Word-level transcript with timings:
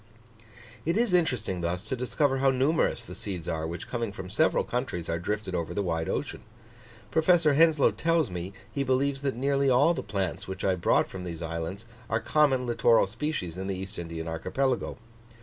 It 0.83 0.97
is 0.97 1.13
interesting 1.13 1.61
thus 1.61 1.85
to 1.87 1.95
discover 1.95 2.39
how 2.39 2.49
numerous 2.49 3.05
the 3.05 3.13
seeds 3.13 3.47
are, 3.47 3.67
which, 3.67 3.87
coming 3.87 4.11
from 4.11 4.31
several 4.31 4.63
countries, 4.63 5.07
are 5.09 5.19
drifted 5.19 5.53
over 5.53 5.75
the 5.75 5.83
wide 5.83 6.09
ocean. 6.09 6.41
Professor 7.11 7.53
Henslow 7.53 7.91
tells 7.91 8.31
me, 8.31 8.51
he 8.73 8.83
believes 8.83 9.21
that 9.21 9.35
nearly 9.35 9.69
all 9.69 9.93
the 9.93 10.01
plants 10.01 10.47
which 10.47 10.63
I 10.63 10.73
brought 10.73 11.07
from 11.07 11.23
these 11.23 11.43
islands, 11.43 11.85
are 12.09 12.19
common 12.19 12.65
littoral 12.65 13.05
species 13.05 13.59
in 13.59 13.67
the 13.67 13.75
East 13.77 13.99
Indian 13.99 14.27
archipelago. 14.27 14.97